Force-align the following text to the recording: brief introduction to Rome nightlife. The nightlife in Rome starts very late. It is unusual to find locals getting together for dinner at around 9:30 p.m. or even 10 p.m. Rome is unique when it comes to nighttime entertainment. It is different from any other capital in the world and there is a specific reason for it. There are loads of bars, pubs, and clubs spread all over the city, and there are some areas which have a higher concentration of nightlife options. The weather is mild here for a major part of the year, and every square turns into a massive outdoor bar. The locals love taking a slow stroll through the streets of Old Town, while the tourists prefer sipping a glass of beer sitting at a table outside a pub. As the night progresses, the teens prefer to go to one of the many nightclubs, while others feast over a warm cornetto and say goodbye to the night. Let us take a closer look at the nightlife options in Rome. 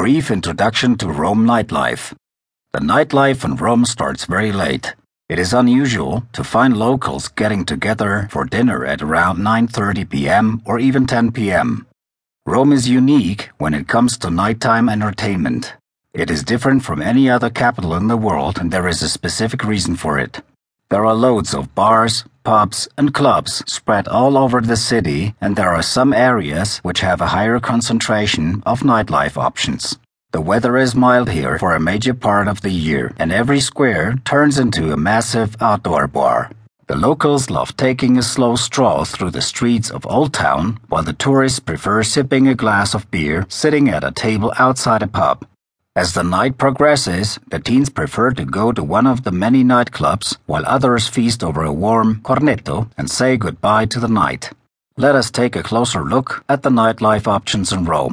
brief 0.00 0.30
introduction 0.30 0.96
to 0.96 1.06
Rome 1.06 1.44
nightlife. 1.44 2.14
The 2.72 2.78
nightlife 2.78 3.44
in 3.44 3.56
Rome 3.56 3.84
starts 3.84 4.24
very 4.24 4.50
late. 4.50 4.94
It 5.28 5.38
is 5.38 5.52
unusual 5.52 6.24
to 6.32 6.42
find 6.42 6.74
locals 6.74 7.28
getting 7.28 7.66
together 7.66 8.26
for 8.30 8.46
dinner 8.46 8.86
at 8.86 9.02
around 9.02 9.40
9:30 9.40 10.08
p.m. 10.08 10.62
or 10.64 10.78
even 10.78 11.06
10 11.06 11.32
p.m. 11.32 11.86
Rome 12.46 12.72
is 12.72 12.88
unique 12.88 13.50
when 13.58 13.74
it 13.74 13.88
comes 13.88 14.16
to 14.16 14.30
nighttime 14.30 14.88
entertainment. 14.88 15.74
It 16.14 16.30
is 16.30 16.44
different 16.44 16.82
from 16.82 17.02
any 17.02 17.28
other 17.28 17.50
capital 17.50 17.94
in 17.94 18.08
the 18.08 18.22
world 18.26 18.56
and 18.58 18.70
there 18.70 18.88
is 18.88 19.02
a 19.02 19.16
specific 19.18 19.64
reason 19.64 19.96
for 19.96 20.18
it. 20.18 20.40
There 20.90 21.06
are 21.06 21.14
loads 21.14 21.54
of 21.54 21.72
bars, 21.76 22.24
pubs, 22.42 22.88
and 22.98 23.14
clubs 23.14 23.62
spread 23.72 24.08
all 24.08 24.36
over 24.36 24.60
the 24.60 24.76
city, 24.76 25.36
and 25.40 25.54
there 25.54 25.70
are 25.70 25.84
some 25.84 26.12
areas 26.12 26.78
which 26.78 26.98
have 26.98 27.20
a 27.20 27.28
higher 27.28 27.60
concentration 27.60 28.60
of 28.66 28.80
nightlife 28.80 29.36
options. 29.36 29.96
The 30.32 30.40
weather 30.40 30.76
is 30.76 30.96
mild 30.96 31.30
here 31.30 31.60
for 31.60 31.74
a 31.74 31.80
major 31.80 32.12
part 32.12 32.48
of 32.48 32.62
the 32.62 32.72
year, 32.72 33.14
and 33.20 33.30
every 33.30 33.60
square 33.60 34.16
turns 34.24 34.58
into 34.58 34.92
a 34.92 34.96
massive 34.96 35.54
outdoor 35.60 36.08
bar. 36.08 36.50
The 36.88 36.96
locals 36.96 37.50
love 37.50 37.76
taking 37.76 38.18
a 38.18 38.22
slow 38.22 38.56
stroll 38.56 39.04
through 39.04 39.30
the 39.30 39.42
streets 39.42 39.92
of 39.92 40.04
Old 40.08 40.34
Town, 40.34 40.80
while 40.88 41.04
the 41.04 41.12
tourists 41.12 41.60
prefer 41.60 42.02
sipping 42.02 42.48
a 42.48 42.56
glass 42.56 42.94
of 42.94 43.08
beer 43.12 43.46
sitting 43.48 43.88
at 43.88 44.02
a 44.02 44.10
table 44.10 44.52
outside 44.58 45.02
a 45.02 45.06
pub. 45.06 45.46
As 45.96 46.12
the 46.12 46.22
night 46.22 46.56
progresses, 46.56 47.40
the 47.50 47.58
teens 47.58 47.90
prefer 47.90 48.30
to 48.30 48.44
go 48.44 48.70
to 48.70 48.80
one 48.80 49.08
of 49.08 49.24
the 49.24 49.32
many 49.32 49.64
nightclubs, 49.64 50.36
while 50.46 50.62
others 50.64 51.08
feast 51.08 51.42
over 51.42 51.64
a 51.64 51.72
warm 51.72 52.20
cornetto 52.22 52.88
and 52.96 53.10
say 53.10 53.36
goodbye 53.36 53.86
to 53.86 53.98
the 53.98 54.06
night. 54.06 54.52
Let 54.96 55.16
us 55.16 55.32
take 55.32 55.56
a 55.56 55.64
closer 55.64 56.04
look 56.04 56.44
at 56.48 56.62
the 56.62 56.70
nightlife 56.70 57.26
options 57.26 57.72
in 57.72 57.86
Rome. 57.86 58.08